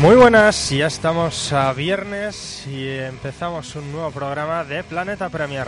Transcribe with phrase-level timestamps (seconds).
[0.00, 5.66] Muy buenas, ya estamos a viernes y empezamos un nuevo programa de Planeta Premier.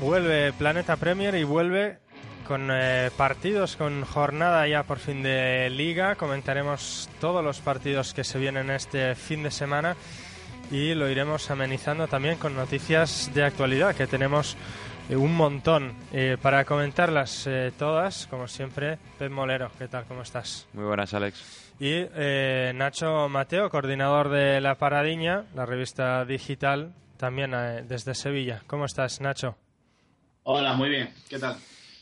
[0.00, 1.98] Vuelve Planeta Premier y vuelve
[2.48, 6.16] con eh, partidos, con jornada ya por fin de liga.
[6.16, 9.96] Comentaremos todos los partidos que se vienen este fin de semana
[10.72, 14.56] y lo iremos amenizando también con noticias de actualidad que tenemos
[15.16, 15.94] un montón.
[16.12, 20.04] Eh, para comentarlas todas, como siempre, Pep Molero, ¿qué tal?
[20.06, 20.66] ¿Cómo estás?
[20.72, 21.72] Muy buenas, Alex.
[21.80, 22.04] Y
[22.74, 27.52] Nacho Mateo, coordinador de La Paradiña, la revista digital, también
[27.88, 28.62] desde Sevilla.
[28.66, 29.56] ¿Cómo estás, Nacho?
[30.42, 31.12] Hola, muy bien.
[31.28, 31.56] ¿Qué tal?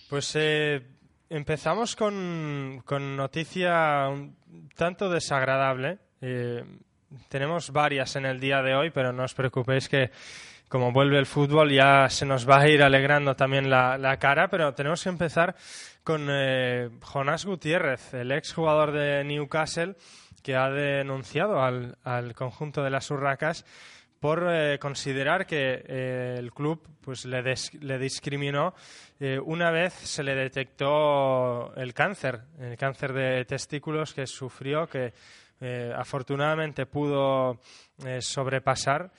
[0.09, 0.81] Pues eh,
[1.29, 4.37] empezamos con, con, noticia un
[4.75, 5.99] tanto desagradable.
[6.21, 6.65] Eh,
[7.29, 10.11] tenemos varias en el día de hoy, pero no os preocupéis que
[10.69, 14.49] como vuelve el fútbol ya se nos va a ir alegrando también la, la cara,
[14.49, 15.57] pero tenemos que empezar
[16.03, 19.97] con eh, Jonás Gutiérrez, el ex jugador de Newcastle,
[20.43, 23.65] que ha denunciado al, al conjunto de las Urracas
[24.21, 28.75] por eh, considerar que eh, el club pues le, le discriminó
[29.21, 35.13] eh, una vez se le detectó el cáncer, el cáncer de testículos que sufrió, que
[35.97, 37.59] afortunadamente pudo
[38.21, 39.11] sobrepasar.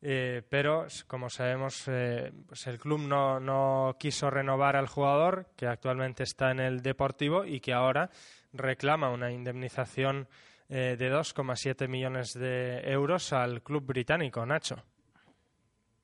[0.00, 6.50] Pero, como sabemos, pues el club no, no quiso renovar al jugador, que actualmente está
[6.50, 8.10] en el Deportivo y que ahora
[8.52, 10.28] reclama una indemnización
[10.68, 14.84] eh, de 2,7 millones de euros al club británico, Nacho.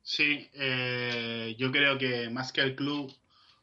[0.02, 3.12] Sí, eh, yo creo que más que el club,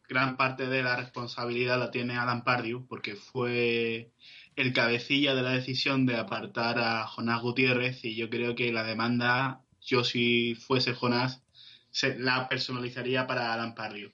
[0.08, 4.12] gran parte de la responsabilidad la tiene Alan Pardew, porque fue
[4.56, 8.84] el cabecilla de la decisión de apartar a Jonás Gutiérrez y yo creo que la
[8.84, 11.44] demanda, yo si fuese Jonás,
[11.90, 14.12] se la personalizaría para Alan Pardew.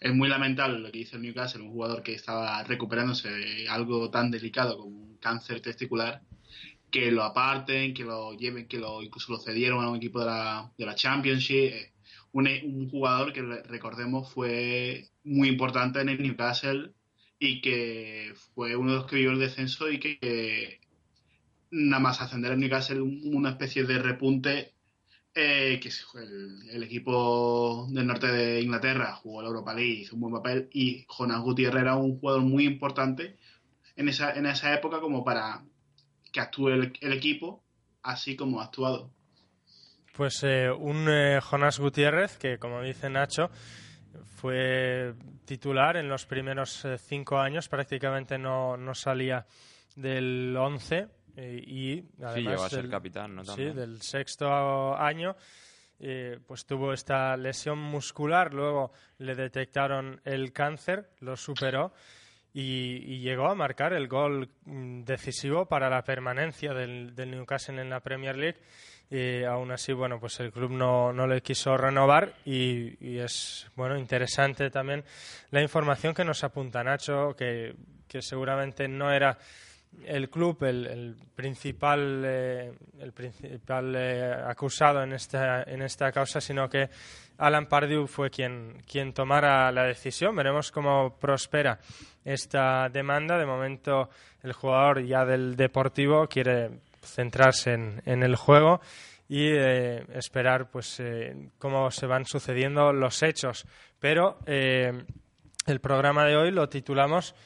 [0.00, 4.10] Es muy lamentable lo que hizo el Newcastle, un jugador que estaba recuperándose de algo
[4.10, 6.22] tan delicado como un cáncer testicular
[6.90, 10.26] que lo aparten, que lo lleven, que lo incluso lo cedieron a un equipo de
[10.26, 11.72] la, de la Championship.
[11.72, 11.92] Eh,
[12.32, 16.92] un, jugador que recordemos fue muy importante en el Newcastle
[17.38, 20.80] y que fue uno de los que vivió el descenso y que,
[21.70, 24.74] nada más ascender al Newcastle una especie de repunte
[25.40, 25.90] eh, que
[26.72, 31.06] el, equipo del norte de Inglaterra jugó la Europa League, hizo un buen papel y
[31.08, 33.36] Jonas Gutiérrez era un jugador muy importante
[33.94, 35.62] en esa, en esa época como para
[36.32, 37.62] que actúe el, equipo
[38.02, 39.12] así como ha actuado.
[40.16, 43.50] Pues eh, un eh, Jonás Gutiérrez que, como dice Nacho,
[44.24, 49.46] fue titular en los primeros eh, cinco años, prácticamente no, no salía
[49.94, 50.56] del
[51.38, 53.44] once y además sí, del, capitán, ¿no?
[53.44, 55.36] Sí, del sexto año.
[56.46, 61.92] pues tuvo esta lesión muscular, luego le detectaron el cáncer, lo superó
[62.52, 68.00] y, llegó a marcar el gol mm, decisivo para la permanencia del, Newcastle en la
[68.00, 68.58] Premier League.
[69.10, 73.96] Y aún así, bueno, pues el club no, no le quiso renovar y, es, bueno,
[73.96, 75.02] interesante también
[75.50, 77.74] la información que nos apunta Nacho, que,
[78.06, 79.38] que seguramente no era
[80.04, 86.68] el club el, principal eh, el principal eh, acusado en esta en esta causa sino
[86.68, 86.88] que
[87.38, 90.34] Alan Pardew fue quien quien tomara la decisión.
[90.34, 91.78] Veremos cómo prospera
[92.24, 93.38] esta demanda.
[93.38, 94.10] De momento
[94.42, 98.80] el jugador ya del Deportivo quiere centrarse en, en el juego
[99.28, 101.00] y eh, esperar pues
[101.58, 103.66] cómo se van sucediendo los hechos.
[104.00, 107.36] Pero el programa de hoy lo titulamos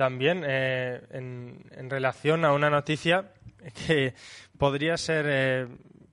[0.00, 3.34] también eh, en, relación a una noticia
[3.86, 4.14] que
[4.56, 5.68] podría ser eh,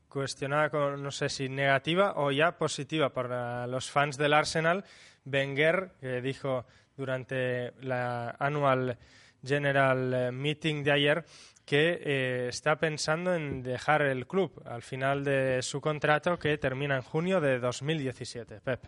[0.09, 4.83] cuestionada con, no sé si negativa o ya positiva para los fans del Arsenal.
[5.23, 6.65] Wenger, que dijo
[6.97, 8.97] durante la Annual
[9.41, 11.25] General Meeting de ayer
[11.63, 16.97] que eh, está pensando en dejar el club al final de su contrato que termina
[16.97, 18.59] en junio de 2017.
[18.59, 18.85] Pep.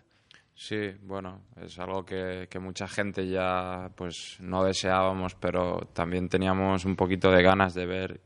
[0.61, 6.83] Sí, bueno, es algo que, que, mucha gente ya pues no deseábamos, pero también teníamos
[6.83, 8.19] un poquito de ganas de ver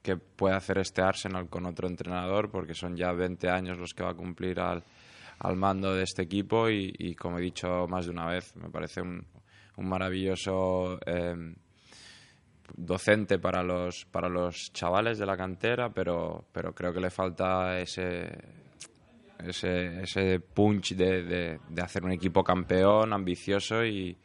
[0.00, 4.04] qué puede hacer este Arsenal con otro entrenador, porque son ya 20 años los que
[4.04, 4.84] va a cumplir al,
[5.40, 9.02] al mando de este equipo y, como he dicho más de una vez, me parece
[9.02, 9.26] un,
[9.76, 11.34] un maravilloso eh,
[12.76, 17.80] docente para los, para los chavales de la cantera, pero, pero creo que le falta
[17.80, 18.62] ese
[19.46, 24.16] ese, ese punch de, de, hacer un equipo campeón, ambicioso y,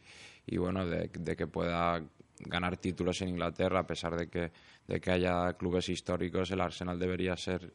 [0.45, 2.01] y bueno, de, que pueda
[2.39, 4.51] ganar títulos en Inglaterra, a pesar de que,
[4.87, 7.71] de que haya clubes históricos, el Arsenal debería ser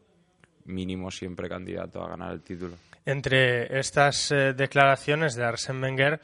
[0.65, 2.77] mínimo siempre candidato a ganar el título.
[3.05, 6.21] Entre estas eh, declaraciones de Arsène Wenger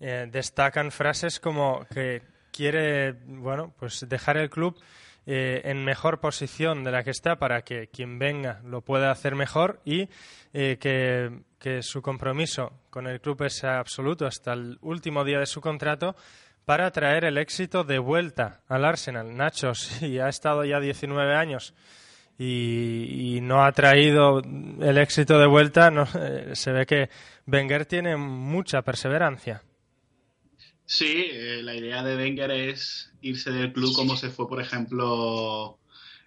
[0.00, 4.76] eh, destacan frases como que quiere bueno pues dejar el club
[5.26, 9.34] eh, en mejor posición de la que está para que quien venga lo pueda hacer
[9.34, 10.08] mejor y
[10.52, 15.62] eh, que, su compromiso con el club es absoluto hasta el último día de su
[15.62, 16.14] contrato
[16.66, 19.34] para traer el éxito de vuelta al Arsenal.
[19.34, 21.74] Nacho, sí, ha estado ya 19 años
[22.38, 27.08] y, no ha traído el éxito de vuelta, eh, se ve que
[27.46, 29.62] Wenger tiene mucha perseverancia.
[30.86, 35.78] Sí, eh, la idea de Wenger es irse del club como se fue, por ejemplo,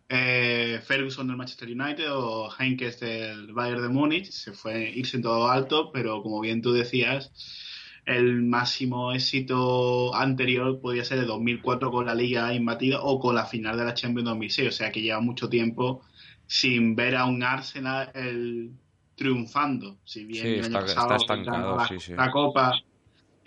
[0.09, 4.31] eh, Ferguson del Manchester United o Heinkes del Bayern de Múnich.
[4.31, 7.31] Se fue irse en todo alto, pero como bien tú decías,
[8.05, 13.45] el máximo éxito anterior podía ser de 2004 con la Liga imbatida o con la
[13.45, 14.69] final de la Champions 2006.
[14.69, 16.01] O sea que lleva mucho tiempo
[16.47, 18.71] sin ver a un Arsenal el,
[19.17, 19.97] triunfando.
[20.05, 21.77] Si bien el año pasado estancado,
[22.15, 22.81] la Copa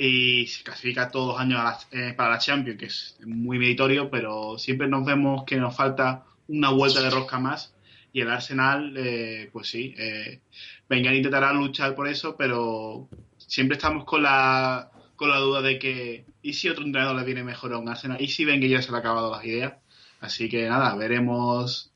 [0.00, 4.58] y se clasifica todos los años eh, para la Champions, que es muy meritorio, pero
[4.58, 7.75] siempre nos vemos que nos falta una vuelta de rosca más.
[8.11, 10.41] Y el Arsenal, eh, pues sí, eh,
[10.88, 16.55] intentará luchar por eso, pero siempre estamos con la, con la duda de que, ¿y
[16.55, 18.23] si otro entrenador le viene mejor a un Arsenal?
[18.23, 19.75] ¿Y si Venga ya se le ha acabado las ideas?
[20.20, 21.93] Así que nada, veremos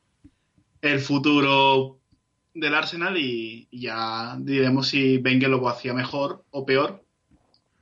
[0.82, 2.00] el futuro
[2.52, 7.03] del Arsenal y, ya diremos si Wenger lo hacía mejor o peor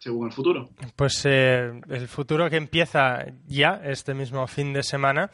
[0.03, 0.69] según el futuro.
[0.97, 5.31] Pues eh, el futuro que empieza ya este mismo fin de semana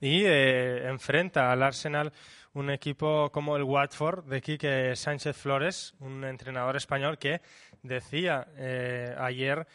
[0.00, 2.12] y eh, enfrenta al Arsenal
[2.54, 7.40] un equipo como el Watford de Quique Sánchez Flores, un entrenador español que
[7.82, 9.66] decía eh, ayer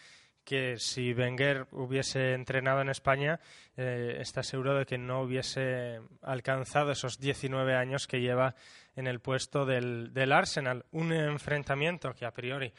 [0.46, 3.42] que si Wenger hubiese entrenado en España,
[3.76, 8.56] está seguro de que no hubiese alcanzado esos 19 años que lleva
[8.96, 10.86] en el puesto del, Arsenal.
[10.92, 12.72] Un enfrentamiento que a priori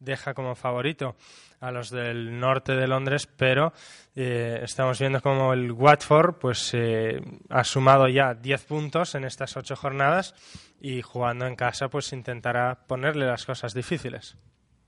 [0.00, 1.14] deja como favorito
[1.60, 3.72] a los del norte de Londres, pero
[4.16, 7.20] eh, estamos viendo como el Watford pues eh,
[7.50, 10.34] ha sumado ya 10 puntos en estas ocho jornadas
[10.80, 14.36] y jugando en casa pues intentará ponerle las cosas difíciles.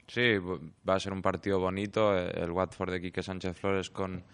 [0.08, 0.36] Sí,
[0.88, 2.16] va a ser un partido bonito.
[2.16, 4.24] El Watford de Quique Sánchez Flores con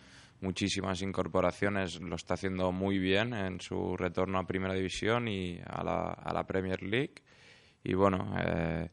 [0.41, 5.83] muchísimas incorporaciones lo está haciendo muy bien en su retorno a Primera División y a
[5.83, 7.15] la, a la Premier League.
[7.85, 8.89] Y bueno, eh,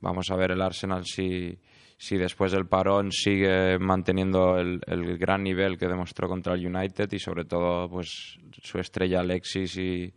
[0.00, 1.58] Vamos a ver el Arsenal si,
[1.96, 7.10] si después del parón sigue manteniendo el, el, gran nivel que demostró contra el United
[7.12, 10.12] y sobre todo pues su estrella Alexis y,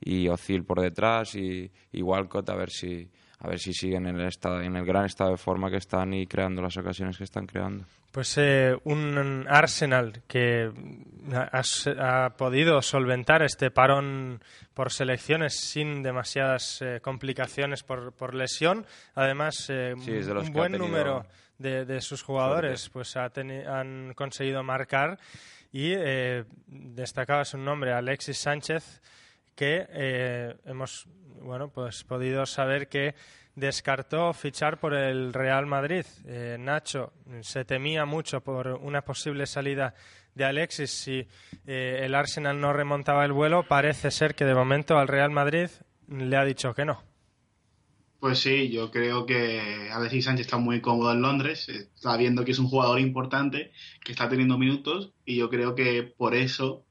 [0.00, 3.08] y Ozil por detrás y, y Walcott a ver si
[3.40, 6.12] a ver si siguen en el estado en el gran estado de forma que están
[6.12, 7.84] y creando las ocasiones que están creando.
[8.12, 10.70] Pues eh, un Arsenal que
[11.32, 14.42] ha, podido solventar este parón
[14.74, 18.84] por selecciones sin demasiadas eh, complicaciones por, por, lesión.
[19.14, 21.24] Además, eh, un buen número
[21.58, 25.18] de, de, sus jugadores pues han conseguido marcar
[25.72, 25.94] y
[26.66, 29.00] destacaba su nombre, Alexis Sánchez,
[29.54, 31.06] que hemos
[31.40, 33.14] bueno pues podido saber que
[33.54, 36.04] descartó fichar por el Real Madrid.
[36.26, 39.94] Eh, Nacho se temía mucho por una posible salida
[40.34, 41.26] de Alexis si
[41.66, 43.64] eh, el Arsenal no remontaba el vuelo.
[43.66, 45.68] Parece ser que de momento al Real Madrid
[46.08, 47.02] le ha dicho que no.
[48.18, 52.50] Pues sí, yo creo que Alexis Sánchez está muy cómodo en Londres, está viendo que
[52.50, 53.72] es un jugador importante,
[54.04, 56.84] que está teniendo minutos y yo creo que por eso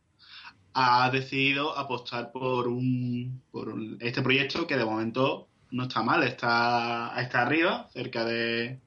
[0.74, 7.14] ha decidido apostar por un, por este proyecto que de momento no está mal, está,
[7.20, 8.80] está arriba, cerca de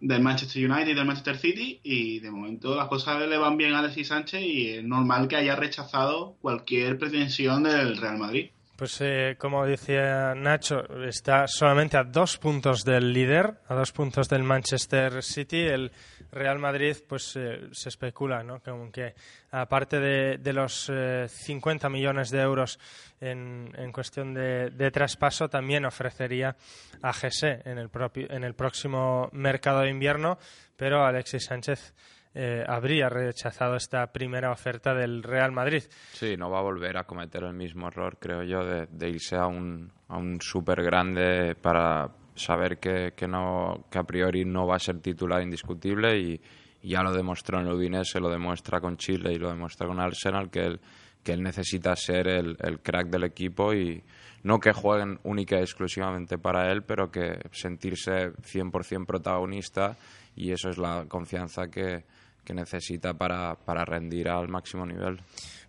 [0.00, 3.74] del Manchester United y del Manchester City y de momento las cosas le van bien
[3.74, 8.50] a Alexis Sánchez y es normal que haya rechazado cualquier pretensión del Real Madrid.
[8.80, 14.26] Pues eh, como decía Nacho, está solamente a dos puntos del líder, a dos puntos
[14.26, 15.58] del Manchester City.
[15.66, 15.92] El
[16.32, 18.62] Real Madrid, pues eh, se especula, ¿no?
[18.90, 19.14] Que
[19.50, 20.90] aparte de, los
[21.28, 22.78] 50 eh, millones de euros
[23.20, 26.56] en, en cuestión de, de, traspaso, también ofrecería
[27.02, 30.38] a GC en el, propio, en el próximo mercado de invierno,
[30.78, 31.92] pero Alexis Sánchez
[32.34, 35.82] eh, habría rechazado esta primera oferta del Real Madrid.
[36.12, 39.46] Sí, no va a volver a cometer el mismo error, creo yo, de, irse a
[39.46, 44.76] un, a un súper grande para saber que, que, no, que a priori no va
[44.76, 46.40] a ser titular indiscutible y,
[46.82, 50.50] ya lo demostró en el Udinese, lo demuestra con Chile y lo demuestra con Arsenal,
[50.50, 50.80] que él,
[51.22, 54.02] que él necesita ser el, el crack del equipo y
[54.44, 59.94] no que jueguen única y exclusivamente para él, pero que sentirse 100% protagonista
[60.34, 62.04] y eso es la confianza que,
[62.44, 65.20] que necesita para, para rendir al máximo nivel.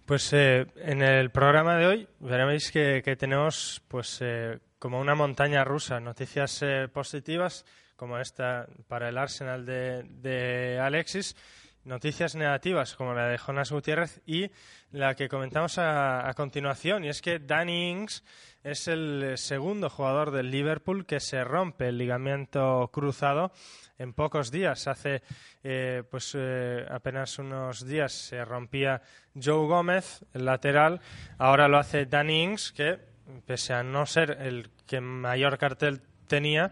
[0.05, 5.15] Pues eh, en el programa de hoy veréis que, que tenemos pues eh, como una
[5.15, 11.35] montaña rusa, noticias eh, positivas como esta para el Arsenal de, de, Alexis,
[11.83, 14.51] noticias negativas como la de Jonas Gutiérrez y
[14.91, 18.23] la que comentamos a, a continuación y es que Danny Ings
[18.63, 23.51] es el segundo jugador del Liverpool que se rompe el ligamento cruzado
[23.97, 24.87] en pocos días.
[24.87, 25.21] Hace
[25.63, 29.01] eh, pues eh, apenas unos días se rompía
[29.35, 31.01] Joe Gómez, el lateral.
[31.37, 32.99] Ahora lo hace Danny Ings, que
[33.45, 36.71] pese a no ser el que mayor cartel tenía,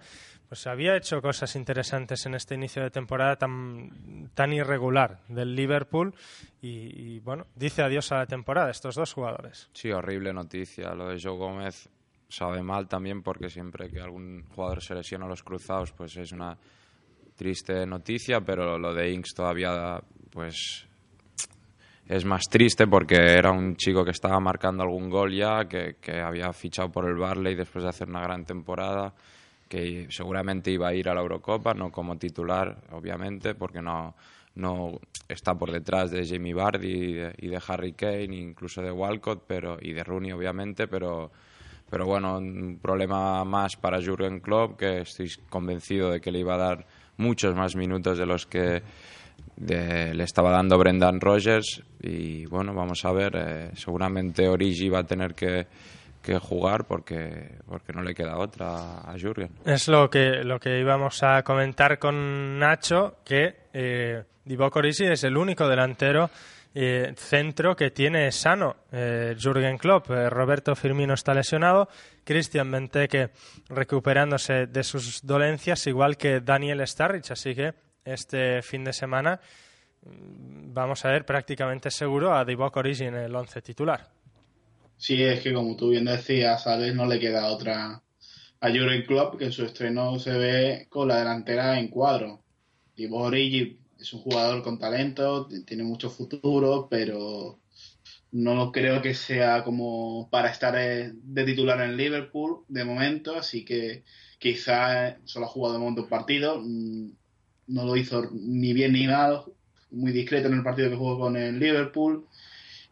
[0.49, 6.15] pues había hecho cosas interesantes en este inicio de temporada tan, tan irregular del Liverpool
[6.59, 9.69] y, bueno, dice adiós a la temporada estos dos jugadores.
[9.73, 10.95] Sí, horrible noticia.
[10.95, 11.87] Lo de Joe Gómez
[12.27, 16.57] sabe mal también porque siempre que algún jugador se lesiona los cruzados, pues es una
[17.35, 20.01] triste noticia, pero lo de Inks todavía
[20.31, 20.87] pues
[22.07, 26.19] es más triste porque era un chico que estaba marcando algún gol ya, que, que
[26.19, 29.13] había fichado por el Barley después de hacer una gran temporada,
[29.69, 34.15] que seguramente iba a ir a la Eurocopa, no como titular, obviamente, porque no,
[34.55, 34.99] no
[35.29, 39.43] está por detrás de Jamie Vardy y de, y de Harry Kane, incluso de Walcott
[39.47, 41.31] pero, y de Rooney, obviamente, pero
[41.89, 46.53] pero bueno, un problema más para Jurgen Klopp, que estoy convencido de que le iba
[46.53, 46.85] a dar
[47.17, 48.83] muchos más minutos de los que
[49.57, 55.03] le estaba dando Brendan Rogers y bueno, vamos a ver, eh, seguramente Origi va a
[55.03, 55.67] tener que,
[56.41, 59.49] jugar porque, porque no le queda otra a Jurgen.
[59.65, 65.38] Es lo que, lo que íbamos a comentar con Nacho, que eh, Divock es el
[65.38, 66.29] único delantero
[66.73, 70.11] eh, centro que tiene sano eh, Jürgen Klopp.
[70.11, 71.89] Eh, Roberto Firmino está lesionado,
[72.23, 73.31] Christian Benteke
[73.69, 77.31] recuperándose de sus dolencias, igual que Daniel Starrich.
[77.31, 77.73] Así que
[78.05, 79.39] este fin de semana
[80.03, 84.18] mm, vamos a ver prácticamente seguro a Divock Origi en el once titular.
[84.99, 88.03] Sí, es que como tú bien decías, a no le queda otra
[88.59, 92.43] a Jürgen Klopp que en su estreno se ve con la delantera en cuadro.
[92.97, 97.61] Divock Origi es un jugador con talento, tiene mucho futuro, pero
[98.31, 103.63] no creo que sea como para estar eh, de titular en Liverpool de momento, así
[103.63, 104.03] que
[104.37, 107.11] quizá solo ha jugado de momento un partido, mm,
[107.67, 109.43] no lo hizo ni bien ni mal,
[109.91, 112.27] muy discreto en el partido que jugó con el Liverpool.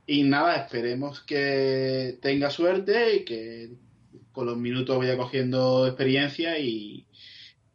[0.07, 3.69] Y nada, esperemos que tenga suerte y que
[4.31, 7.05] con los minutos vaya cogiendo experiencia y,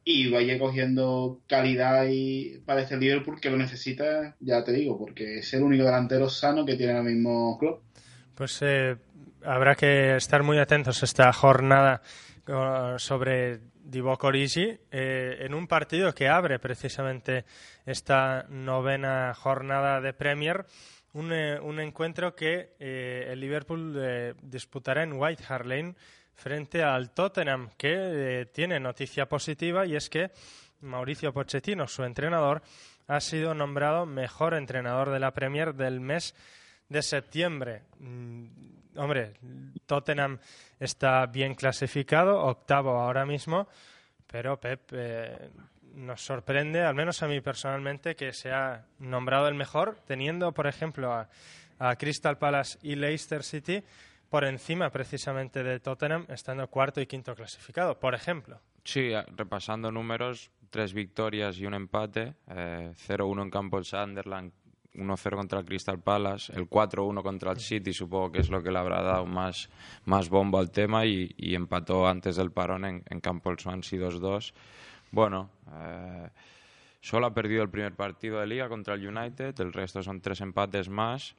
[0.02, 5.38] y vaya cogiendo calidad y para este Liverpool que lo necesita, ya te digo, porque
[5.38, 7.80] es el único delantero sano que tiene ahora mismo club.
[8.34, 8.96] Pues eh,
[9.44, 12.02] habrá que estar muy atentos esta jornada
[12.96, 17.44] sobre Divock Origi eh, en un partido que abre precisamente
[17.84, 20.64] esta novena jornada de Premier.
[21.14, 25.94] Un, eh, un encuentro que el Liverpool disputará en White Hart Lane
[26.34, 30.30] frente al Tottenham, que eh, tiene noticia positiva y es que
[30.80, 32.62] Mauricio Pochettino, su entrenador,
[33.06, 36.34] ha sido nombrado mejor entrenador de la Premier del mes
[36.88, 37.82] de septiembre.
[37.98, 38.46] Mm,
[38.96, 39.34] hombre,
[39.86, 40.38] Tottenham
[40.80, 43.68] está bien clasificado, octavo ahora mismo,
[44.26, 45.50] pero Pep eh,
[45.94, 51.12] nos sorprende, al menos a mí personalmente, que sea nombrado el mejor, teniendo, por ejemplo,
[51.12, 53.82] a Crystal Palace y Leicester City
[54.32, 58.58] por encima precisamente de Tottenham, estando cuarto y quinto clasificado, por ejemplo.
[58.82, 64.50] Sí, repasando números, tres victorias y un empate, 0-1 eh, en campo el Sunderland,
[64.94, 68.70] 1-0 contra el Crystal Palace, el 4-1 contra el City, supongo que es lo que
[68.70, 69.68] le habrá dado más,
[70.06, 74.54] más bombo al tema, y, empató antes del parón en, en campo el Swansea 2-2.
[75.12, 76.28] Bueno, eh,
[77.00, 80.40] solo ha perdido el primer partido de liga contra el United, el resto son tres
[80.40, 81.36] empates más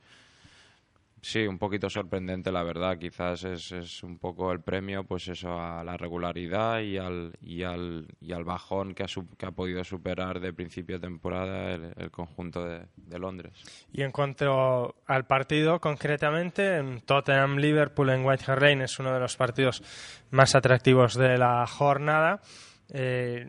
[1.23, 2.97] Sí, un poquito sorprendente, la verdad.
[2.97, 7.63] Quizás es, es, un poco el premio, pues eso, a la regularidad y al, y
[7.63, 9.05] al, y al bajón que ha,
[9.37, 13.53] que ha podido superar de principio de temporada el, conjunto de, Londres.
[13.93, 19.21] Y en cuanto al partido, concretamente, en Tottenham-Liverpool en White Hart Lane es uno de
[19.21, 19.81] los partidos
[20.29, 22.41] más atractivos de la jornada.
[22.93, 23.45] Eh,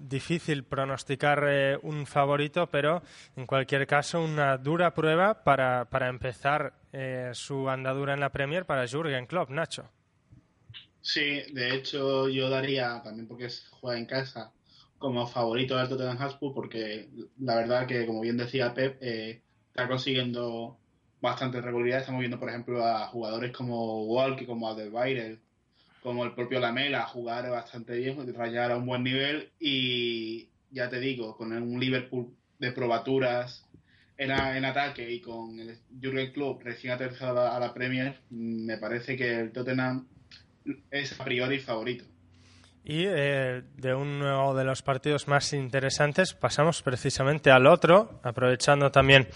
[0.00, 3.02] difícil pronosticar eh, un favorito, pero
[3.36, 8.66] en cualquier caso una dura prueba para, para empezar eh, su andadura en la Premier
[8.66, 9.88] para Jürgen Klopp, Nacho.
[11.00, 14.52] Sí, de hecho yo daría, también porque juega en casa,
[14.98, 17.08] como favorito del Tottenham Hotspur, porque
[17.38, 20.78] la verdad que, como bien decía Pep, está consiguiendo
[21.20, 22.00] bastante regularidad.
[22.00, 25.38] Estamos viendo, por ejemplo, a jugadores como Walk y como Adelweireld
[26.02, 31.00] como el propio Lamela, jugar bastante bien, rayar a un buen nivel y ya te
[31.00, 33.66] digo, con un Liverpool de probaturas
[34.16, 39.16] en, en ataque y con el Jurgen Klopp recién aterrizado a la Premier, me parece
[39.16, 40.06] que el Tottenham
[40.90, 42.04] es a priori favorito.
[42.82, 49.28] Y eh, de uno de los partidos más interesantes pasamos precisamente al otro, aprovechando también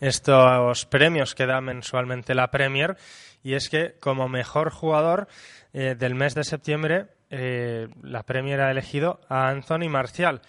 [0.00, 2.96] estos premios que da mensualmente la Premier,
[3.42, 5.28] y es que como mejor jugador
[5.72, 10.40] eh, del mes de septiembre, eh, la Premier ha elegido a Anthony Marcial,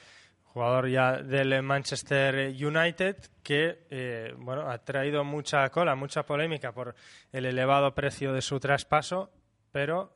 [0.45, 6.95] jugador ya del Manchester United, que eh, bueno, ha traído mucha cola, mucha polémica por
[7.31, 9.31] el elevado precio de su traspaso,
[9.71, 10.13] pero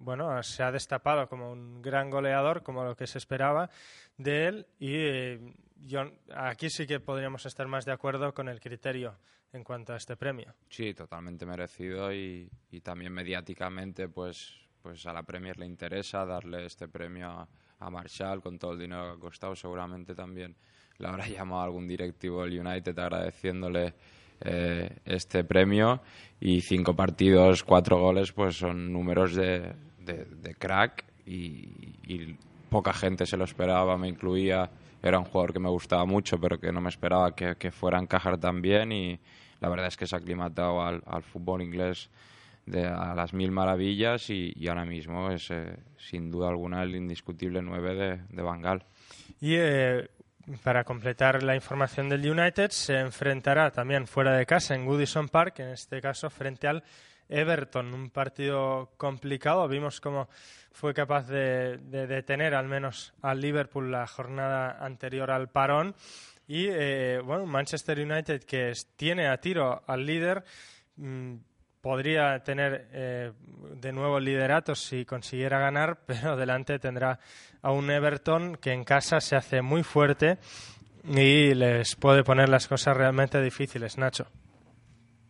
[0.00, 3.70] bueno, se ha destapado como un gran goleador, como lo que se esperaba
[4.16, 5.54] de él, y
[5.86, 9.16] yo, aquí sí que podríamos estar más de acuerdo con el criterio
[9.52, 10.54] en cuanto a este premio.
[10.68, 16.66] Sí, totalmente merecido y, y también mediáticamente pues, pues a la Premier le interesa darle
[16.66, 19.56] este premio a, a Marshall con todo el dinero que ha costado.
[19.56, 20.56] Seguramente también
[20.98, 23.94] le habrá llamado a algún directivo del United agradeciéndole
[24.40, 26.00] eh, este premio
[26.40, 32.36] y cinco partidos, cuatro goles, pues son números de, de, crack y, y,
[32.70, 34.70] poca gente se lo esperaba, me incluía.
[35.02, 37.98] Era un jugador que me gustaba mucho, pero que no me esperaba que, que fuera
[37.98, 39.18] a encajar tan bien y,
[39.60, 42.10] la verdad es que se ha aclimatado al, fútbol inglés
[42.66, 47.62] de, a las mil maravillas y, ahora mismo es eh, sin duda alguna el indiscutible
[47.62, 48.84] 9 de, de Bangal.
[49.40, 50.08] Y eh,
[50.62, 55.60] para completar la información del United, se enfrentará también fuera de casa en Goodison Park,
[55.60, 56.82] en este caso frente al
[57.28, 59.68] Everton, un partido complicado.
[59.68, 60.28] Vimos cómo
[60.72, 65.94] fue capaz de, de detener al menos al Liverpool la jornada anterior al parón
[66.48, 70.42] y eh, bueno, Manchester United que tiene a tiro al líder
[70.96, 71.34] mm,
[71.80, 73.32] podría tener eh,
[73.80, 77.18] de nuevo el liderato si consiguiera ganar, pero delante tendrá
[77.62, 80.38] a un Everton que en casa se hace muy fuerte
[81.04, 84.26] y les puede poner las cosas realmente difíciles, Nacho.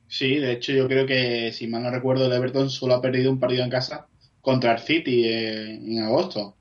[0.09, 3.31] Sí, de hecho yo creo que, si mal no recuerdo, el Everton solo ha perdido
[3.31, 4.07] un partido en casa
[4.41, 6.57] contra el City eh, en agosto.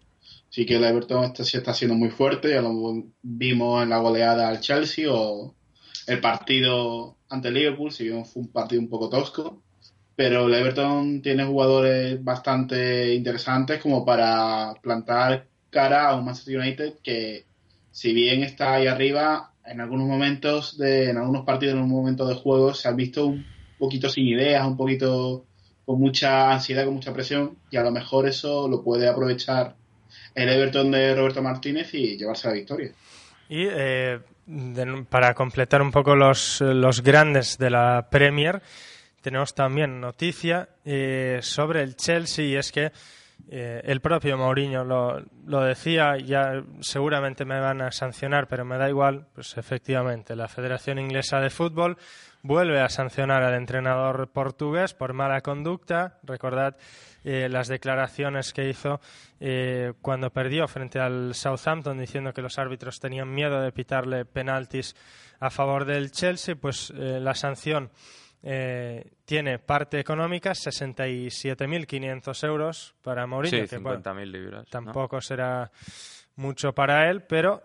[0.49, 2.73] Sí que el Everton está, sí está siendo muy fuerte, ya lo
[3.21, 5.55] vimos en la goleada al Chelsea o
[6.07, 9.63] el partido ante Liverpool, si bien fue un partido un poco tosco,
[10.17, 16.93] pero el Everton tiene jugadores bastante interesantes como para plantar cara a un Manchester United
[17.03, 17.45] que
[17.91, 22.27] si bien está ahí arriba, en algunos momentos de, en algunos partidos, en un momento
[22.27, 23.45] de juego, se ha visto un
[23.77, 25.45] poquito sin ideas, un poquito
[25.85, 29.75] con mucha ansiedad, con mucha presión, y a lo mejor eso lo puede aprovechar
[30.33, 32.91] el Everton de Roberto Martínez y llevarse la victoria.
[33.49, 34.19] Y eh,
[35.09, 38.63] para completar un poco los, los grandes de la Premier,
[39.21, 42.91] tenemos también noticia eh, sobre el Chelsea y es que
[43.49, 48.77] eh, el propio Mourinho lo, lo, decía, ya seguramente me van a sancionar, pero me
[48.77, 51.97] da igual, pues efectivamente, la Federación Inglesa de Fútbol
[52.41, 56.19] vuelve a sancionar al entrenador portugués por mala conducta.
[56.23, 56.77] Recordad
[57.23, 59.01] eh, las declaraciones que hizo
[59.39, 64.95] eh, cuando perdió frente al Southampton diciendo que los árbitros tenían miedo de pitarle penaltis
[65.39, 67.91] a favor del Chelsea, pues eh, la sanción
[68.41, 73.67] tiene parte económica, 67.500 euros para Mourinho.
[73.67, 74.67] Sí, 50.000 libras.
[74.69, 75.71] Tampoco será
[76.35, 77.63] mucho para él, pero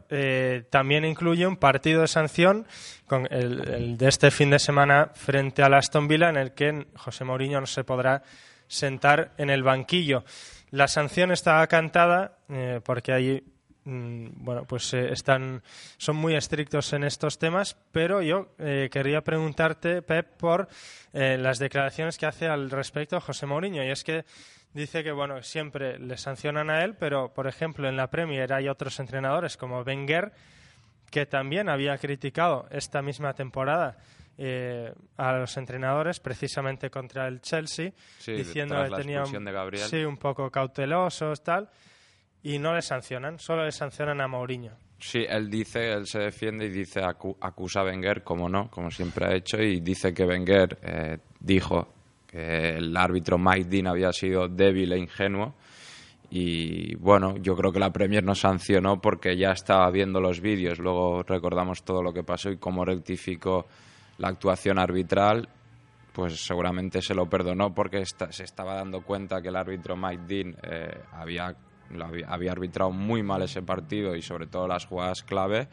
[0.70, 2.66] también incluye un partido de sanción
[3.06, 7.24] con el, de este fin de semana frente al Aston Villa en el que José
[7.24, 8.22] Mourinho no se podrá
[8.66, 10.24] sentar en el banquillo.
[10.70, 13.51] La sanción está cantada eh, porque mm,
[13.84, 15.62] bueno, pues eh, están,
[15.96, 20.68] son muy estrictos en estos temas, pero yo eh, quería preguntarte, Pep, por
[21.12, 23.84] las declaraciones que hace al respecto José Mourinho.
[23.84, 24.24] Y es que
[24.72, 28.68] dice que, bueno, siempre le sancionan a él, pero, por ejemplo, en la Premier hay
[28.68, 30.32] otros entrenadores como Wenger
[31.10, 33.98] que también había criticado esta misma temporada
[34.38, 37.92] eh, a los entrenadores precisamente contra el Chelsea,
[38.26, 39.26] diciendo que tenían
[39.76, 41.68] sí, un poco cautelosos, tal,
[42.42, 44.72] y no le sancionan, solo le sancionan a Mourinho.
[44.98, 49.26] Sí, él dice, él se defiende y dice, acusa a Wenger, como no, como siempre
[49.26, 51.88] ha hecho, y dice que Wenger eh, dijo
[52.26, 55.55] que el árbitro Mike Dean había sido débil e ingenuo.
[56.31, 60.78] Y bueno, yo creo que la Premier no sancionó porque ya estaba viendo los vídeos,
[60.78, 63.66] luego recordamos todo lo que pasó y cómo rectificó
[64.18, 65.48] la actuación arbitral,
[66.12, 70.57] pues seguramente se lo perdonó porque se estaba dando cuenta que el árbitro Mike Dean
[70.62, 71.55] eh, había
[72.00, 75.68] había, arbitrado muy mal ese partido y sobre todo las jugadas clave.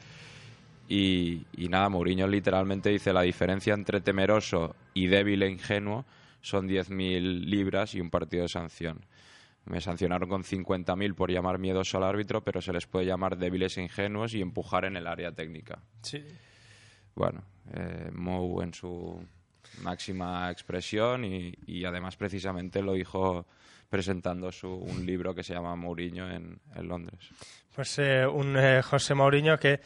[0.87, 6.05] Y, nada, Mourinho literalmente dice la diferencia entre temeroso y débil e ingenuo
[6.41, 9.05] son 10.000 libras y un partido de sanción.
[9.65, 13.77] Me sancionaron con 50.000 por llamar miedoso al árbitro, pero se les puede llamar débiles
[13.77, 15.79] e ingenuos y empujar en el área técnica.
[16.01, 16.23] Sí.
[17.13, 19.21] Bueno, eh, Mou en su
[19.83, 23.45] máxima expresión y, y además precisamente lo dijo
[23.89, 27.29] presentando su, un libro que se llama Mourinho en, Londres.
[27.75, 29.81] Pues eh, un eh, José Mourinho que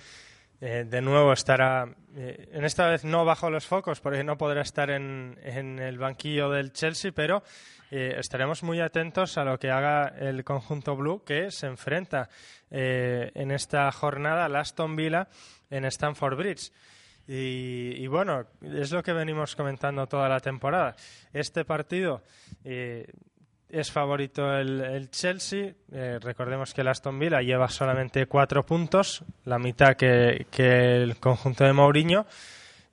[0.60, 4.90] eh, de nuevo estará, en esta vez no bajo los focos, porque no podrá estar
[4.90, 7.44] en, en el banquillo del Chelsea, pero
[7.92, 12.28] estaremos muy atentos a lo que haga el conjunto blue que se enfrenta
[12.72, 15.28] en esta jornada al Aston Villa
[15.70, 16.72] en Stamford Bridge.
[17.28, 20.96] Y, y, bueno, es lo que venimos comentando toda la temporada.
[21.34, 22.24] Este partido
[23.74, 25.74] es favorito el, Chelsea.
[25.92, 31.64] Eh, recordemos que el Aston Villa lleva solamente cuatro puntos, la mitad que, el conjunto
[31.64, 32.28] de Mourinho.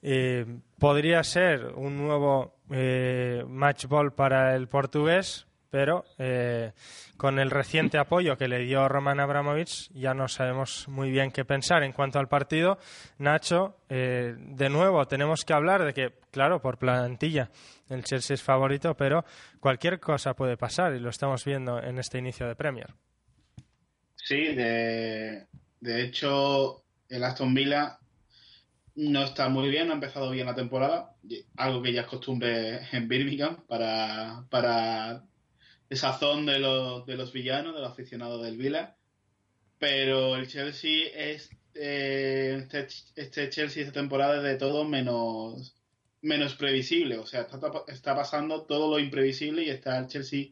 [0.03, 0.47] Eh,
[0.79, 6.73] podría ser un nuevo eh, match ball para el portugués, pero eh,
[7.17, 11.45] con el reciente apoyo que le dio Roman Abramovich ya no sabemos muy bien qué
[11.45, 12.79] pensar en cuanto al partido.
[13.19, 17.51] Nacho, eh, de nuevo tenemos que hablar de que, claro, por plantilla
[17.89, 19.25] el Chelsea es favorito, pero
[19.61, 22.89] cualquier cosa puede pasar y lo estamos viendo en este inicio de Premier.
[24.17, 25.47] Sí, de,
[25.81, 27.99] de hecho el Aston Villa
[28.97, 31.15] no está muy bien, ha empezado bien la temporada,
[31.57, 35.25] algo que ya es costumbre en Birmingham para, para
[35.97, 38.97] sazón de los, de los villanos, de los aficionados del Vila.
[39.79, 45.77] Pero el Chelsea es eh, este, este, Chelsea esta temporada es de todo menos,
[46.23, 47.19] menos previsible.
[47.19, 50.49] O sea, está, está, pasando todo lo imprevisible y está el Chelsea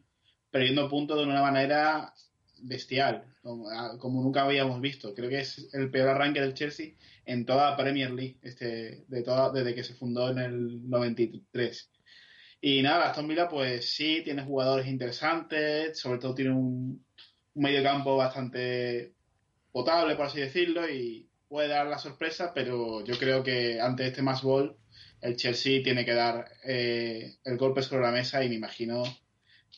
[0.50, 2.14] perdiendo puntos de una manera
[2.62, 5.14] bestial, como, como, nunca habíamos visto.
[5.14, 9.22] Creo que es el peor arranque del Chelsea en toda la Premier League este, de
[9.22, 11.90] toda, desde que se fundó en el 93.
[12.60, 17.04] Y nada, Aston Villa pues sí, tiene jugadores interesantes, sobre todo tiene un,
[17.58, 19.12] medio campo bastante
[19.72, 24.22] potable, por así decirlo, y puede dar la sorpresa, pero yo creo que ante este
[24.22, 24.76] más gol
[25.20, 29.02] el Chelsea tiene que dar eh, el golpe sobre la mesa y me imagino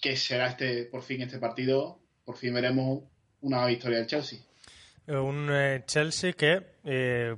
[0.00, 3.04] que será este por fin este partido, por fin veremos
[3.40, 4.40] una victoria del Chelsea.
[5.06, 7.36] Un eh, Chelsea que eh,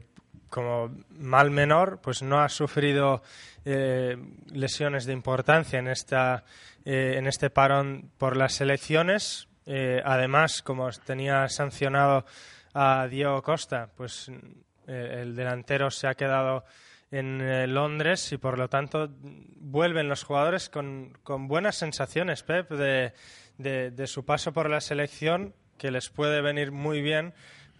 [0.52, 3.22] como mal menor, pues no ha sufrido
[3.64, 4.18] eh,
[4.52, 6.44] lesiones de importancia en, esta,
[6.84, 9.48] eh, en este parón por las elecciones.
[9.64, 12.26] Eh, además, como tenía sancionado
[12.74, 14.30] a Diego Costa, pues
[14.86, 16.66] el delantero se ha quedado
[17.10, 19.08] en Londres y por lo tanto
[19.56, 23.12] vuelven los jugadores con, con buenas sensaciones, Pep, de,
[23.56, 27.32] de su paso por la selección, que les puede venir muy bien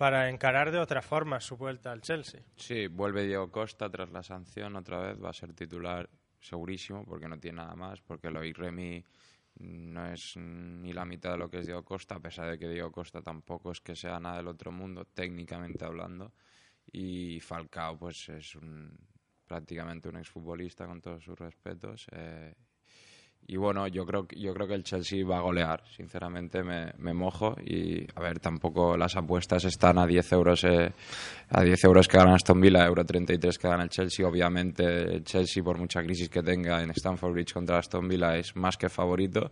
[0.03, 2.43] para encarar de otra forma su vuelta al Chelsea.
[2.57, 6.11] Sí, vuelve Diego Costa tras la sanción otra vez, va a ser titular
[6.41, 9.05] segurísimo porque no tiene nada más, porque Loic Remy
[9.61, 12.69] no es ni la mitad de lo que es Diego Costa, a pesar de que
[12.69, 16.33] Diego Costa tampoco es que sea nada del otro mundo, técnicamente hablando,
[16.91, 18.99] y Falcao pues es un,
[19.47, 22.09] prácticamente un exfutbolista con todos sus respetos.
[22.11, 22.57] Eh,
[23.47, 27.13] y bueno, yo creo, yo creo que el Chelsea va a golear, sinceramente me, me
[27.13, 30.93] mojo y a ver, tampoco las apuestas están a 10 euros, eh,
[31.51, 35.25] a 10 euros que gana Aston Villa, euro 33 que gana el Chelsea, obviamente el
[35.25, 38.89] Chelsea por mucha crisis que tenga en Stamford Bridge contra Aston Villa es más que
[38.89, 39.51] favorito,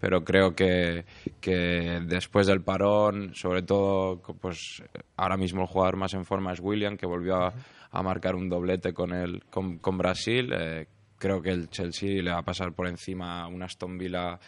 [0.00, 1.04] pero creo que,
[1.40, 4.82] que después del parón, sobre todo, pues
[5.16, 7.52] ahora mismo el jugador más en forma es William, que volvió a,
[7.90, 10.86] a marcar un doblete con, el, con, con Brasil, eh,
[11.24, 14.38] creo que el Chelsea le va a pasar por encima un Aston Villa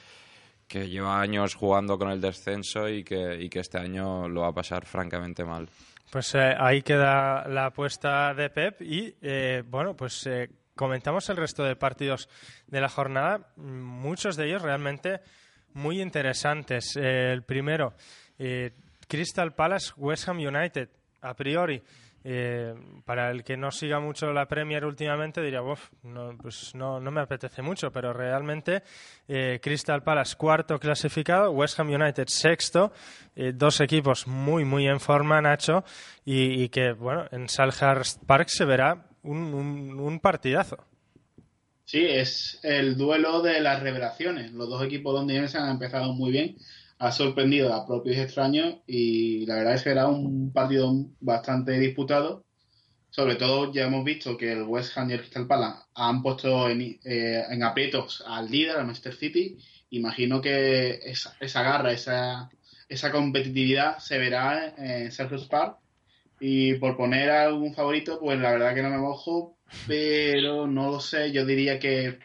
[0.68, 4.48] que lleva años jugando con el descenso y que, y que este año lo va
[4.48, 5.70] a pasar francamente mal.
[6.10, 11.38] Pues eh, ahí queda la apuesta de Pep y eh, bueno, pues eh, comentamos el
[11.38, 12.28] resto de partidos
[12.66, 15.20] de la jornada, muchos de ellos realmente
[15.72, 16.94] muy interesantes.
[16.96, 17.94] el primero,
[19.08, 20.90] Crystal Palace, West Ham United,
[21.22, 21.82] a priori
[22.28, 25.60] eh, para el que no siga mucho la Premier últimamente diría,
[26.02, 28.82] no, pues no, me apetece mucho, pero realmente
[29.28, 32.90] eh, Crystal Palace cuarto clasificado, West Ham United sexto,
[33.36, 35.84] eh, dos equipos muy, muy en forma, Nacho,
[36.24, 40.78] y, que, bueno, en Selhurst Park se verá un, partidazo.
[41.84, 44.50] Sí, es el duelo de las revelaciones.
[44.50, 46.56] Los dos equipos londinenses han empezado muy bien,
[46.98, 52.44] ha sorprendido a propios extraños y la verdad es que era un partido bastante disputado.
[53.10, 56.68] Sobre todo ya hemos visto que el West Ham y el Crystal Palace han puesto
[56.68, 59.56] en, eh, en aprietos al líder, al Manchester City.
[59.90, 62.50] Imagino que esa, esa garra, esa,
[62.88, 65.78] esa competitividad se verá en Sergio Park.
[66.38, 69.56] Y por poner algún favorito, pues la verdad que no me mojo,
[69.86, 71.32] pero no lo sé.
[71.32, 72.18] Yo diría que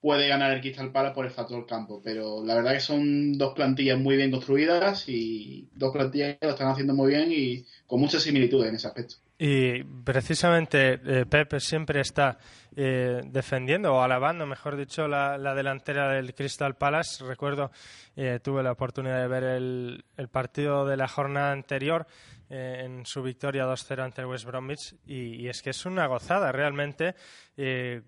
[0.00, 3.54] puede ganar el Crystal Palace por el factor campo, pero la verdad que son dos
[3.54, 8.00] plantillas muy bien construidas y dos plantillas que lo están haciendo muy bien y con
[8.00, 9.16] muchas similitudes en ese aspecto.
[9.40, 12.38] Y precisamente eh, Pepe siempre está
[12.74, 17.24] eh, defendiendo o alabando, mejor dicho, la, delantera del Crystal Palace.
[17.24, 17.70] Recuerdo,
[18.16, 22.06] eh, tuve la oportunidad de ver el, el partido de la jornada anterior
[22.50, 26.50] eh, en su victoria 2-0 ante el West Bromwich y, es que es una gozada
[26.50, 27.14] realmente
[27.58, 28.00] eh,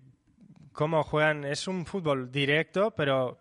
[0.71, 1.45] cómo juegan.
[1.45, 3.37] Es un fútbol directo, pero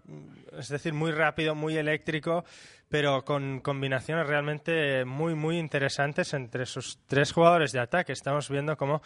[0.59, 2.45] es decir, muy rápido, muy eléctrico,
[2.88, 8.12] pero con combinaciones realmente muy, muy interesantes entre sus tres jugadores de ataque.
[8.12, 9.03] Estamos viendo cómo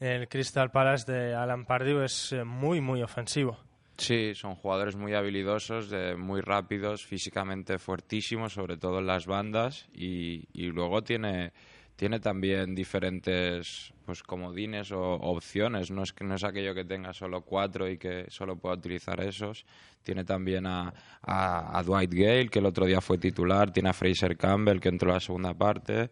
[0.00, 3.58] el Crystal Palace de Alan Pardew es eh, muy, muy ofensivo.
[3.98, 10.46] Sí, son jugadores muy habilidosos, muy rápidos, físicamente fuertísimos, sobre todo en las bandas, y,
[10.54, 11.52] luego tiene,
[11.98, 15.90] tiene también diferentes pues comodines o opciones.
[15.90, 19.20] No es que no es aquello que tenga solo cuatro y que solo pueda utilizar
[19.20, 19.66] esos.
[20.04, 23.72] Tiene también a, a, a Dwight Gale, que el otro día fue titular.
[23.72, 26.08] Tiene a Fraser Campbell, que entró en la segunda parte.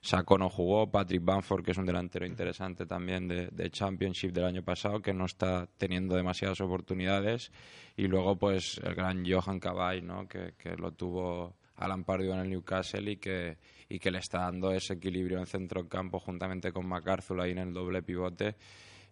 [0.00, 4.62] Saco no jugó, Patrick Bamford, que es un delantero interesante también de, Championship del año
[4.62, 7.52] pasado, que no está teniendo demasiadas oportunidades.
[7.94, 10.26] Y luego, pues, el gran Johan Cabay, ¿no?
[10.26, 13.58] que, lo tuvo Alan Pardew en el Newcastle y que,
[13.88, 17.58] y que le está dando ese equilibrio en centro campo juntamente con MacArthur ahí en
[17.58, 18.56] el doble pivote.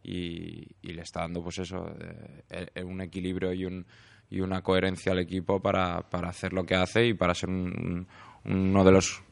[0.03, 1.87] Y, le está dando, pues eso,
[2.51, 3.87] eh, eh, un equilibrio y, un,
[4.29, 8.85] y una coherencia al equipo para, para hacer lo que hace y para ser uno
[8.85, 9.23] de los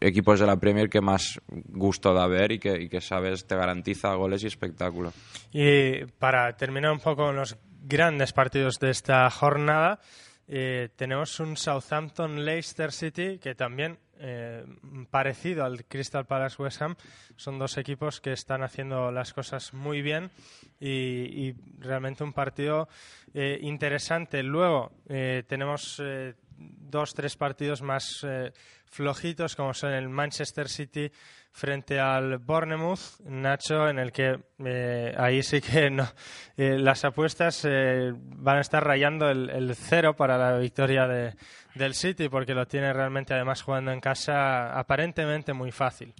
[0.00, 3.56] equipos de la Premier que más gusto da ver y que, y que sabes te
[3.56, 5.12] garantiza goles y espectáculo.
[5.52, 10.00] Y para terminar un poco los grandes partidos de esta jornada,
[10.48, 14.64] eh, tenemos un Southampton-Leicester City que también, eh,
[15.10, 16.96] parecido al Crystal Palace West Ham,
[17.36, 20.30] son dos equipos que están haciendo las cosas muy bien
[20.78, 22.88] y, realmente un partido
[23.34, 24.42] eh, interesante.
[24.42, 24.92] Luego
[25.46, 26.00] tenemos
[26.58, 28.24] dos, tres partidos más
[28.90, 31.10] flojitos como son el Manchester City
[31.56, 36.06] frente al Bournemouth, Nacho, en el que eh, ahí sí que no,
[36.56, 41.34] eh, las apuestas eh, van a estar rayando el, cero para la victoria de,
[41.74, 46.12] del City, porque lo tiene realmente además jugando en casa aparentemente muy fácil.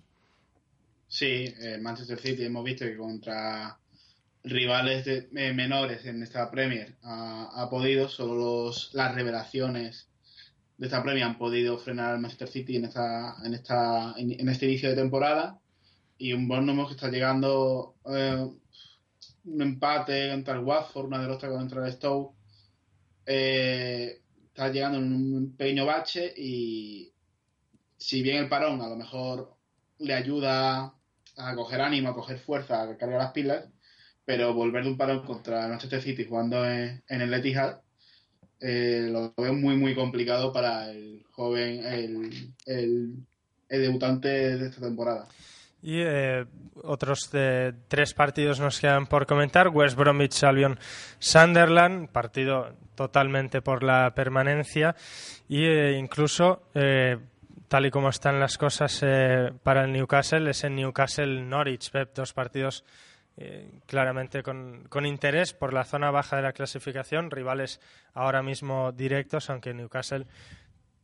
[1.06, 3.78] Sí, el Manchester City hemos visto que contra
[4.42, 10.08] rivales menores en esta Premier ha, podido, solo los, las revelaciones
[10.78, 14.66] de esta premia han podido frenar al Manchester City en esta en esta en, este
[14.66, 15.60] inicio de temporada.
[16.18, 18.46] Y un Bournemouth que está llegando eh,
[19.44, 22.34] un empate contra el Watford, una derrota contra el Stoke
[23.26, 27.12] eh, está llegando en un pequeño bache y
[27.96, 29.56] si bien el parón a lo mejor
[29.98, 30.94] le ayuda
[31.36, 33.68] a coger ánimo, a coger fuerza, a cargar las pilas,
[34.24, 37.80] pero volver de un parón contra el Manchester City jugando en, en el Etihad
[38.60, 43.26] eh, lo veo muy, muy complicado para el joven, el, el,
[43.68, 45.28] debutante de esta temporada.
[45.82, 46.44] Y eh,
[46.82, 47.30] otros
[47.88, 49.68] tres partidos nos quedan por comentar.
[49.68, 50.78] West Bromwich Albion
[51.18, 54.96] Sunderland, partido totalmente por la permanencia.
[55.48, 56.62] Y eh, incluso,
[57.68, 59.04] tal y como están las cosas
[59.62, 62.84] para el Newcastle, es en Newcastle Norwich, dos partidos
[63.38, 67.80] eh, claramente con, interés por la zona baja de la clasificación, rivales
[68.14, 70.26] ahora mismo directos, aunque Newcastle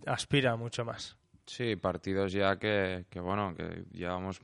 [0.07, 1.19] aspira mucho más.
[1.45, 4.41] Sí, partidos ya que, bueno, que llevamos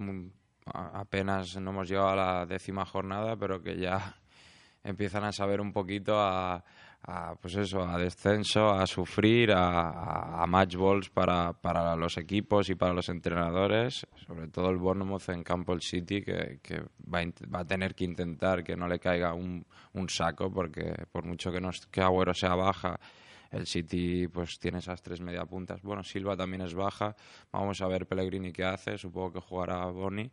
[0.75, 4.17] apenas no hemos llegado a la décima jornada, pero que ya
[4.85, 6.65] empiezan a saber un poquito a,
[7.03, 12.69] a, pues eso, a descenso, a sufrir, a, a, match balls para, para, los equipos
[12.69, 16.81] y para los entrenadores, sobre todo el Bournemouth en Campbell City, que, que
[17.13, 20.93] va, a, va, a, tener que intentar que no le caiga un, un, saco, porque
[21.11, 22.99] por mucho que, nos, que Agüero sea baja,
[23.51, 25.81] el City pues tiene esas tres media puntas.
[25.83, 27.17] Bueno, Silva también es baja.
[27.51, 28.99] Vamos a ver Pellegrini qué hace.
[28.99, 30.31] Supongo que jugará Boni.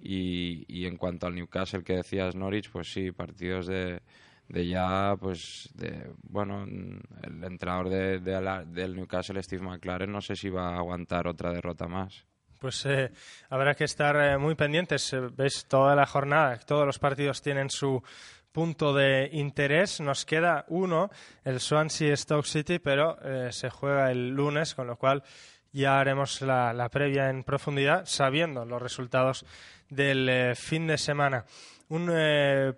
[0.00, 4.02] Y, y en cuanto al Newcastle que decías Norwich, pues sí, partidos de,
[4.48, 10.48] de ya, pues, de, bueno, el entrenador de, del Newcastle, Steve McLaren, no sé si
[10.48, 12.24] va a aguantar otra derrota más.
[12.58, 13.12] Pues eh,
[13.50, 15.12] habrá que estar eh, muy pendientes.
[15.12, 18.02] Eh, ves toda la jornada, todos los partidos tienen su
[18.50, 20.00] punto de interés.
[20.00, 21.10] Nos queda uno,
[21.44, 23.16] el Swansea Stoke City, pero
[23.50, 25.22] se juega el lunes, con lo cual
[25.70, 29.46] ya haremos la, previa en profundidad, sabiendo los resultados
[29.90, 31.44] del fin de semana.
[31.88, 32.06] Un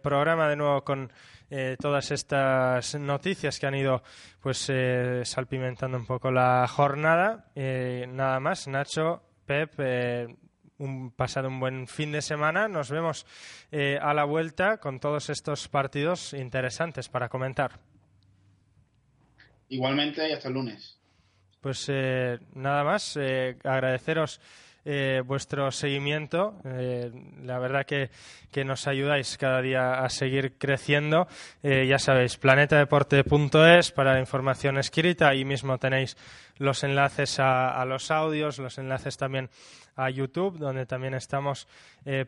[0.03, 1.11] programa de nuevo con
[1.79, 4.03] todas estas noticias que han ido
[4.41, 4.71] pues
[5.25, 7.51] salpimentando un poco la jornada.
[7.55, 10.29] nada más, Nacho, Pep, eh,
[10.79, 12.69] un, pasado un buen fin de semana.
[12.69, 13.27] Nos vemos
[13.73, 17.81] eh, a la vuelta con todos estos partidos interesantes para comentar.
[19.69, 21.01] Igualmente y hasta el lunes.
[21.61, 24.41] Pues eh, nada más, agradeceros
[24.93, 26.57] eh, vuestro seguimiento.
[26.65, 27.13] Eh,
[27.45, 28.11] la verdad que,
[28.51, 31.29] que, nos ayudáis cada día a seguir creciendo.
[31.63, 35.29] Eh, ya sabéis, planetadeporte.es para la información escrita.
[35.29, 36.17] Ahí mismo tenéis
[36.59, 39.49] los enlaces a, los audios, los enlaces también
[39.95, 41.69] a YouTube, donde también estamos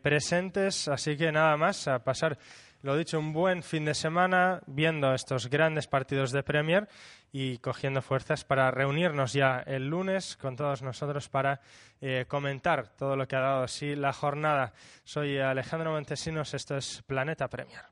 [0.00, 0.86] presentes.
[0.86, 2.38] Así que nada más, a pasar
[2.82, 6.88] lo dicho, un buen fin de semana viendo estos grandes partidos de Premier
[7.30, 11.60] y cogiendo fuerzas para reunirnos ya el lunes con todos nosotros para
[12.00, 14.72] eh, comentar todo lo que ha dado así la jornada.
[15.04, 17.91] Soy Alejandro Montesinos, esto es Planeta Premier.